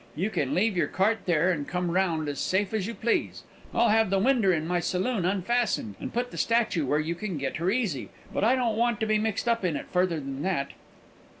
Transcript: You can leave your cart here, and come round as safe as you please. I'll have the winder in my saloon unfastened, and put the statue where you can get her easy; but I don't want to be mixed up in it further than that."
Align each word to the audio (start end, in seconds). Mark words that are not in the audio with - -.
You 0.15 0.31
can 0.31 0.55
leave 0.55 0.75
your 0.75 0.87
cart 0.87 1.19
here, 1.27 1.51
and 1.51 1.67
come 1.67 1.91
round 1.91 2.27
as 2.27 2.39
safe 2.39 2.73
as 2.73 2.87
you 2.87 2.95
please. 2.95 3.43
I'll 3.71 3.89
have 3.89 4.09
the 4.09 4.17
winder 4.17 4.51
in 4.51 4.65
my 4.67 4.79
saloon 4.79 5.25
unfastened, 5.25 5.93
and 5.99 6.11
put 6.11 6.31
the 6.31 6.39
statue 6.39 6.87
where 6.87 6.97
you 6.97 7.13
can 7.13 7.37
get 7.37 7.57
her 7.57 7.69
easy; 7.69 8.09
but 8.33 8.43
I 8.43 8.55
don't 8.55 8.77
want 8.77 8.99
to 9.01 9.05
be 9.05 9.19
mixed 9.19 9.47
up 9.47 9.63
in 9.63 9.75
it 9.75 9.85
further 9.91 10.19
than 10.19 10.41
that." 10.41 10.71